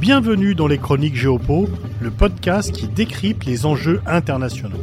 Bienvenue 0.00 0.54
dans 0.54 0.66
les 0.66 0.78
Chroniques 0.78 1.14
Géopo, 1.14 1.68
le 2.00 2.10
podcast 2.10 2.72
qui 2.72 2.88
décrypte 2.88 3.44
les 3.44 3.66
enjeux 3.66 4.00
internationaux. 4.06 4.80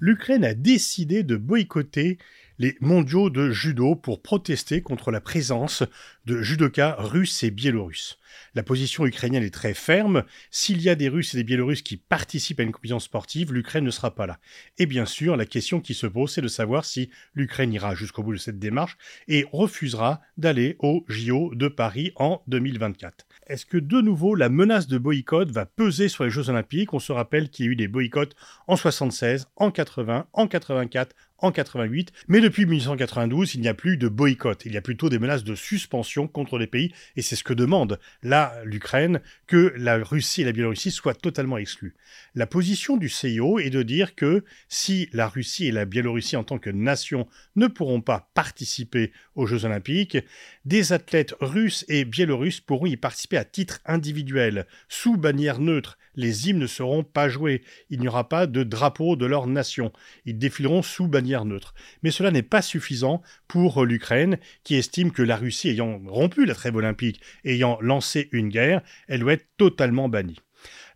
L'Ukraine 0.00 0.44
a 0.44 0.54
décidé 0.54 1.22
de 1.22 1.36
boycotter 1.36 2.18
les 2.58 2.76
mondiaux 2.80 3.30
de 3.30 3.50
judo 3.50 3.94
pour 3.94 4.22
protester 4.22 4.80
contre 4.82 5.10
la 5.10 5.20
présence 5.20 5.82
de 6.24 6.42
judokas 6.42 6.94
russes 6.98 7.42
et 7.42 7.50
biélorusses. 7.50 8.18
La 8.54 8.62
position 8.62 9.06
ukrainienne 9.06 9.42
est 9.42 9.54
très 9.54 9.74
ferme. 9.74 10.24
S'il 10.50 10.80
y 10.80 10.88
a 10.88 10.94
des 10.94 11.08
Russes 11.08 11.34
et 11.34 11.38
des 11.38 11.44
Biélorusses 11.44 11.82
qui 11.82 11.96
participent 11.96 12.60
à 12.60 12.62
une 12.62 12.72
compétition 12.72 12.98
sportive, 12.98 13.52
l'Ukraine 13.52 13.84
ne 13.84 13.90
sera 13.90 14.14
pas 14.14 14.26
là. 14.26 14.38
Et 14.78 14.86
bien 14.86 15.06
sûr, 15.06 15.36
la 15.36 15.46
question 15.46 15.80
qui 15.80 15.94
se 15.94 16.06
pose, 16.06 16.32
c'est 16.32 16.42
de 16.42 16.48
savoir 16.48 16.84
si 16.84 17.10
l'Ukraine 17.34 17.72
ira 17.72 17.94
jusqu'au 17.94 18.22
bout 18.22 18.32
de 18.32 18.38
cette 18.38 18.58
démarche 18.58 18.96
et 19.28 19.46
refusera 19.52 20.20
d'aller 20.36 20.76
au 20.80 21.04
JO 21.08 21.54
de 21.54 21.68
Paris 21.68 22.12
en 22.16 22.42
2024. 22.46 23.26
Est-ce 23.50 23.66
que 23.66 23.78
de 23.78 24.00
nouveau 24.00 24.36
la 24.36 24.48
menace 24.48 24.86
de 24.86 24.96
boycott 24.96 25.50
va 25.50 25.66
peser 25.66 26.08
sur 26.08 26.22
les 26.22 26.30
Jeux 26.30 26.50
Olympiques? 26.50 26.94
On 26.94 27.00
se 27.00 27.10
rappelle 27.10 27.50
qu'il 27.50 27.66
y 27.66 27.68
a 27.68 27.72
eu 27.72 27.74
des 27.74 27.88
boycotts 27.88 28.36
en 28.68 28.76
76, 28.76 29.48
en 29.56 29.72
80, 29.72 30.28
en 30.32 30.46
84, 30.46 31.16
en 31.42 31.52
88, 31.52 32.12
mais 32.28 32.40
depuis 32.40 32.66
1992, 32.66 33.54
il 33.54 33.60
n'y 33.60 33.68
a 33.68 33.74
plus 33.74 33.96
de 33.96 34.08
boycott, 34.08 34.62
il 34.64 34.72
y 34.72 34.76
a 34.76 34.82
plutôt 34.82 35.08
des 35.08 35.18
menaces 35.18 35.44
de 35.44 35.54
suspension 35.54 36.28
contre 36.28 36.58
les 36.58 36.66
pays, 36.66 36.92
et 37.16 37.22
c'est 37.22 37.36
ce 37.36 37.44
que 37.44 37.54
demande 37.54 37.98
là 38.22 38.54
l'Ukraine, 38.64 39.20
que 39.46 39.72
la 39.76 40.02
Russie 40.02 40.42
et 40.42 40.44
la 40.44 40.52
Biélorussie 40.52 40.90
soient 40.90 41.14
totalement 41.14 41.58
exclues. 41.58 41.94
La 42.34 42.46
position 42.46 42.96
du 42.96 43.08
CIO 43.08 43.58
est 43.58 43.70
de 43.70 43.82
dire 43.82 44.14
que 44.14 44.44
si 44.68 45.08
la 45.12 45.28
Russie 45.28 45.66
et 45.66 45.72
la 45.72 45.84
Biélorussie 45.84 46.36
en 46.36 46.44
tant 46.44 46.58
que 46.58 46.70
nation 46.70 47.26
ne 47.56 47.66
pourront 47.66 48.00
pas 48.00 48.30
participer 48.34 49.12
aux 49.34 49.46
Jeux 49.46 49.64
olympiques, 49.64 50.18
des 50.64 50.92
athlètes 50.92 51.34
russes 51.40 51.84
et 51.88 52.04
biélorusses 52.04 52.60
pourront 52.60 52.86
y 52.86 52.96
participer 52.96 53.36
à 53.36 53.44
titre 53.44 53.80
individuel, 53.86 54.66
sous 54.88 55.16
bannière 55.16 55.60
neutre. 55.60 55.98
Les 56.16 56.48
hymnes 56.48 56.58
ne 56.58 56.66
seront 56.66 57.04
pas 57.04 57.28
joués, 57.28 57.62
il 57.88 58.00
n'y 58.00 58.08
aura 58.08 58.28
pas 58.28 58.46
de 58.46 58.62
drapeau 58.64 59.16
de 59.16 59.26
leur 59.26 59.46
nation, 59.46 59.92
ils 60.26 60.36
défileront 60.38 60.82
sous 60.82 61.06
bannière 61.06 61.29
neutre. 61.44 61.74
Mais 62.02 62.10
cela 62.10 62.30
n'est 62.30 62.42
pas 62.42 62.62
suffisant 62.62 63.22
pour 63.48 63.84
l'Ukraine, 63.84 64.38
qui 64.64 64.76
estime 64.76 65.12
que 65.12 65.22
la 65.22 65.36
Russie 65.36 65.68
ayant 65.68 66.00
rompu 66.06 66.44
la 66.44 66.54
trêve 66.54 66.76
olympique, 66.76 67.20
ayant 67.44 67.78
lancé 67.80 68.28
une 68.32 68.48
guerre, 68.48 68.82
elle 69.08 69.20
doit 69.20 69.34
être 69.34 69.48
totalement 69.56 70.08
bannie. 70.08 70.40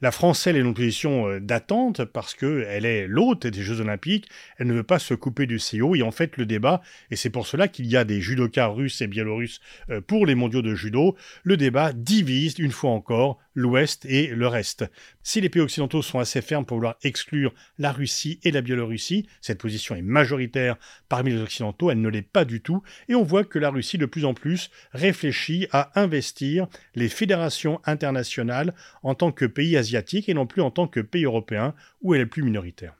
La 0.02 0.10
France, 0.10 0.46
elle, 0.46 0.56
est 0.56 0.60
dans 0.60 0.68
une 0.68 0.74
position 0.74 1.28
euh, 1.28 1.40
d'attente 1.40 2.04
parce 2.04 2.34
qu'elle 2.34 2.84
est 2.84 3.06
l'hôte 3.06 3.46
des 3.46 3.62
Jeux 3.62 3.80
Olympiques. 3.80 4.28
Elle 4.58 4.66
ne 4.66 4.74
veut 4.74 4.82
pas 4.82 4.98
se 4.98 5.14
couper 5.14 5.46
du 5.46 5.58
CO. 5.58 5.94
Et 5.94 6.02
en 6.02 6.10
fait, 6.10 6.36
le 6.36 6.46
débat, 6.46 6.82
et 7.10 7.16
c'est 7.16 7.30
pour 7.30 7.46
cela 7.46 7.68
qu'il 7.68 7.86
y 7.86 7.96
a 7.96 8.04
des 8.04 8.20
judokas 8.20 8.68
russes 8.68 9.00
et 9.00 9.06
biélorusses 9.06 9.60
euh, 9.90 10.00
pour 10.00 10.26
les 10.26 10.34
mondiaux 10.34 10.62
de 10.62 10.74
judo, 10.74 11.16
le 11.42 11.56
débat 11.56 11.92
divise 11.92 12.58
une 12.58 12.72
fois 12.72 12.90
encore 12.90 13.38
l'Ouest 13.54 14.04
et 14.06 14.28
le 14.28 14.46
reste. 14.46 14.84
Si 15.22 15.40
les 15.40 15.48
pays 15.48 15.62
occidentaux 15.62 16.02
sont 16.02 16.18
assez 16.18 16.42
fermes 16.42 16.64
pour 16.64 16.76
vouloir 16.76 16.96
exclure 17.02 17.54
la 17.78 17.92
Russie 17.92 18.40
et 18.42 18.50
la 18.50 18.60
Biélorussie, 18.60 19.26
cette 19.40 19.60
position 19.60 19.94
est 19.94 20.02
majoritaire 20.02 20.76
parmi 21.08 21.30
les 21.30 21.40
Occidentaux, 21.40 21.90
elle 21.90 22.00
ne 22.00 22.08
l'est 22.08 22.22
pas 22.22 22.44
du 22.44 22.60
tout, 22.60 22.82
et 23.08 23.14
on 23.14 23.22
voit 23.22 23.44
que 23.44 23.58
la 23.58 23.70
Russie 23.70 23.98
de 23.98 24.06
plus 24.06 24.24
en 24.24 24.34
plus 24.34 24.70
réfléchit 24.92 25.68
à 25.72 25.98
investir 26.00 26.66
les 26.94 27.08
fédérations 27.08 27.80
internationales 27.84 28.74
en 29.02 29.14
tant 29.14 29.32
que 29.32 29.44
pays 29.44 29.76
asiatique 29.76 30.28
et 30.28 30.34
non 30.34 30.46
plus 30.46 30.62
en 30.62 30.70
tant 30.70 30.88
que 30.88 31.00
pays 31.00 31.24
européen 31.24 31.74
où 32.02 32.14
elle 32.14 32.22
est 32.22 32.26
plus 32.26 32.42
minoritaire. 32.42 32.94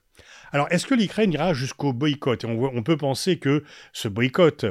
Alors, 0.53 0.69
est-ce 0.71 0.87
que 0.87 0.95
l'Ukraine 0.95 1.33
ira 1.33 1.53
jusqu'au 1.53 1.93
boycott? 1.93 2.45
On, 2.45 2.83
peut 2.85 2.97
penser 2.97 3.39
que 3.39 3.65
ce 3.93 4.07
boycott 4.07 4.67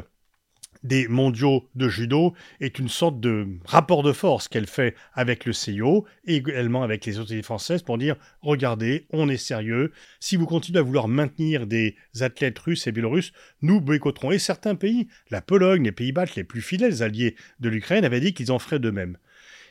des 0.83 1.07
mondiaux 1.07 1.67
de 1.75 1.87
judo 1.87 2.33
est 2.59 2.79
une 2.79 2.89
sorte 2.89 3.19
de 3.19 3.47
rapport 3.65 4.03
de 4.03 4.11
force 4.11 4.47
qu'elle 4.47 4.67
fait 4.67 4.95
avec 5.13 5.45
le 5.45 5.53
CIO 5.53 6.05
et 6.25 6.35
également 6.35 6.83
avec 6.83 7.05
les 7.05 7.19
autorités 7.19 7.43
françaises 7.43 7.81
pour 7.81 7.97
dire 7.97 8.15
regardez, 8.41 9.05
on 9.11 9.29
est 9.29 9.37
sérieux. 9.37 9.91
Si 10.19 10.35
vous 10.35 10.45
continuez 10.45 10.79
à 10.79 10.83
vouloir 10.83 11.07
maintenir 11.07 11.67
des 11.67 11.95
athlètes 12.21 12.59
russes 12.59 12.87
et 12.87 12.91
biélorusses, 12.91 13.33
nous 13.61 13.81
boycotterons. 13.81 14.31
Et 14.31 14.39
certains 14.39 14.75
pays, 14.75 15.07
la 15.29 15.41
Pologne, 15.41 15.83
les 15.83 15.91
Pays-Bas, 15.91 16.25
les 16.35 16.43
plus 16.43 16.61
fidèles 16.61 17.03
alliés 17.03 17.35
de 17.59 17.69
l'Ukraine, 17.69 18.05
avaient 18.05 18.19
dit 18.19 18.33
qu'ils 18.33 18.51
en 18.51 18.59
feraient 18.59 18.79
de 18.79 18.91
même 18.91 19.17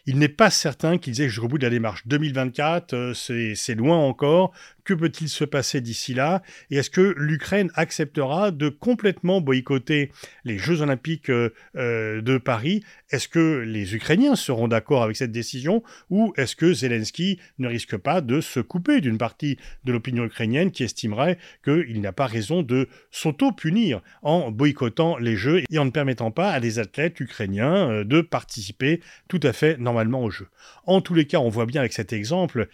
il 0.06 0.18
n'est 0.18 0.28
pas 0.28 0.50
certain 0.50 0.98
qu'ils 0.98 1.20
aient 1.20 1.28
jusqu'au 1.28 1.48
bout 1.48 1.58
de 1.58 1.64
la 1.64 1.70
démarche. 1.70 2.02
2024, 2.06 2.94
euh, 2.94 3.14
c'est 3.14 3.74
loin 3.74 3.98
encore. 3.98 4.52
Que 4.84 4.94
peut-il 4.94 5.28
se 5.28 5.44
passer 5.44 5.80
d'ici 5.80 6.12
là? 6.12 6.42
Et 6.70 6.76
est-ce 6.76 6.90
que 6.90 7.14
l'Ukraine 7.16 7.70
acceptera 7.74 8.50
de 8.50 8.68
complètement 8.68 9.40
boycotter 9.40 10.10
les 10.44 10.58
Jeux 10.58 10.82
olympiques 10.82 11.30
euh, 11.30 11.50
euh, 11.76 12.20
de 12.20 12.36
Paris? 12.36 12.82
Est-ce 13.10 13.28
que 13.28 13.58
les 13.58 13.94
Ukrainiens 13.94 14.34
seront 14.34 14.66
d'accord 14.66 15.04
avec 15.04 15.16
cette 15.16 15.30
décision? 15.30 15.84
Ou 16.10 16.32
est-ce 16.36 16.56
que 16.56 16.72
Zelensky 16.72 17.38
ne 17.58 17.68
risque 17.68 17.96
pas 17.96 18.20
de 18.20 18.40
se 18.40 18.58
couper 18.58 19.00
d'une 19.00 19.18
partie 19.18 19.56
de 19.84 19.92
l'opinion 19.92 20.24
ukrainienne 20.24 20.72
qui 20.72 20.82
estimerait 20.82 21.38
qu'il 21.62 22.00
n'a 22.00 22.12
pas 22.12 22.26
raison 22.26 22.62
de 22.62 22.88
s'auto-punir 23.12 24.02
en 24.22 24.50
boycottant 24.50 25.16
les 25.16 25.36
Jeux 25.36 25.62
et 25.70 25.78
en 25.78 25.84
ne 25.84 25.90
permettant 25.90 26.32
pas 26.32 26.50
à 26.50 26.58
des 26.58 26.80
athlètes 26.80 27.20
ukrainiens 27.20 28.04
de 28.04 28.20
participer 28.20 29.00
tout 29.28 29.40
à 29.44 29.52
fait 29.52 29.78
normalement 29.78 29.91
aux 29.96 30.30
Jeux 30.30 30.48
En 30.86 31.00
tous 31.00 31.14
les 31.14 31.26
cas, 31.26 31.38
on 31.38 31.48
voit 31.48 31.66
bien 31.66 31.80
avec 31.80 31.92
cet 31.92 32.12
exemple 32.12 32.68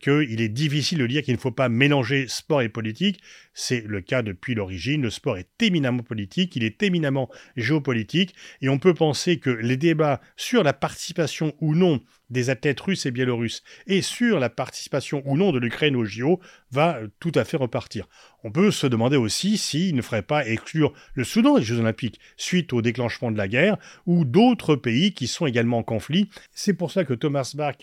qu'il 0.00 0.40
est 0.40 0.48
difficile 0.48 0.98
de 0.98 1.06
dire 1.06 1.22
qu'il 1.22 1.34
ne 1.34 1.40
faut 1.40 1.50
pas 1.50 1.68
mélanger 1.68 2.26
sport 2.28 2.62
et 2.62 2.68
politique. 2.68 3.20
C'est 3.54 3.84
le 3.86 4.00
cas 4.00 4.22
depuis 4.22 4.54
l'origine. 4.54 5.02
Le 5.02 5.10
sport 5.10 5.36
est 5.36 5.48
éminemment 5.62 6.02
politique, 6.02 6.56
il 6.56 6.64
est 6.64 6.82
éminemment 6.82 7.28
géopolitique, 7.56 8.34
et 8.60 8.68
on 8.68 8.78
peut 8.78 8.94
penser 8.94 9.38
que 9.38 9.50
les 9.50 9.76
débats 9.76 10.20
sur 10.36 10.62
la 10.62 10.72
participation 10.72 11.52
ou 11.60 11.74
non 11.74 12.00
des 12.32 12.50
athlètes 12.50 12.80
russes 12.80 13.06
et 13.06 13.12
biélorusses 13.12 13.62
et 13.86 14.02
sur 14.02 14.40
la 14.40 14.50
participation 14.50 15.22
ou 15.24 15.36
non 15.36 15.52
de 15.52 15.58
l'Ukraine 15.58 15.94
au 15.94 16.04
JO 16.04 16.40
va 16.70 16.98
tout 17.20 17.32
à 17.34 17.44
fait 17.44 17.56
repartir. 17.56 18.08
On 18.42 18.50
peut 18.50 18.70
se 18.70 18.86
demander 18.86 19.16
aussi 19.16 19.58
s'il 19.58 19.94
ne 19.94 20.02
ferait 20.02 20.22
pas 20.22 20.46
exclure 20.46 20.92
le 21.14 21.22
Soudan 21.22 21.58
des 21.58 21.64
Jeux 21.64 21.78
Olympiques 21.78 22.18
suite 22.36 22.72
au 22.72 22.82
déclenchement 22.82 23.30
de 23.30 23.38
la 23.38 23.48
guerre 23.48 23.76
ou 24.06 24.24
d'autres 24.24 24.74
pays 24.74 25.12
qui 25.12 25.28
sont 25.28 25.46
également 25.46 25.78
en 25.78 25.82
conflit. 25.82 26.28
C'est 26.50 26.74
pour 26.74 26.90
ça 26.90 27.04
que 27.04 27.14
Thomas 27.14 27.52
Bach 27.54 27.76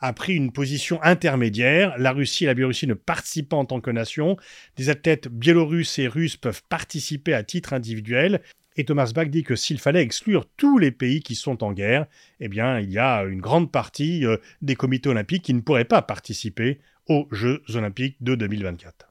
a 0.00 0.12
pris 0.12 0.34
une 0.34 0.52
position 0.52 1.02
intermédiaire. 1.02 1.94
La 1.98 2.12
Russie 2.12 2.44
et 2.44 2.46
la 2.46 2.54
Biélorussie 2.54 2.86
ne 2.86 2.94
participent 2.94 3.48
pas 3.48 3.56
en 3.56 3.64
tant 3.64 3.80
que 3.80 3.90
nation. 3.90 4.36
Des 4.76 4.90
athlètes 4.90 5.28
biélorusses 5.28 5.98
et 5.98 6.06
russes 6.06 6.36
peuvent 6.36 6.62
participer 6.68 7.32
à 7.32 7.42
titre 7.42 7.72
individuel. 7.72 8.42
Et 8.76 8.84
Thomas 8.84 9.12
Bach 9.14 9.28
dit 9.28 9.42
que 9.42 9.56
s'il 9.56 9.80
fallait 9.80 10.02
exclure 10.02 10.46
tous 10.56 10.78
les 10.78 10.90
pays 10.90 11.22
qui 11.22 11.34
sont 11.34 11.64
en 11.64 11.72
guerre, 11.72 12.06
eh 12.40 12.48
bien, 12.48 12.78
il 12.78 12.90
y 12.90 12.98
a 12.98 13.22
une 13.22 13.40
grande 13.40 13.72
partie 13.72 14.26
euh, 14.26 14.36
des 14.60 14.76
comités 14.76 15.08
olympiques 15.08 15.44
qui 15.44 15.54
ne 15.54 15.60
pourraient 15.60 15.84
pas 15.84 16.02
participer 16.02 16.78
aux 17.08 17.26
Jeux 17.32 17.62
olympiques 17.74 18.16
de 18.20 18.34
2024. 18.34 19.05